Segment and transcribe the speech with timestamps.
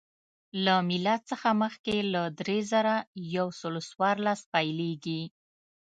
[0.63, 2.95] له میلاد څخه مخکې له درې زره
[3.37, 5.21] یو سل څوارلس پیلېږي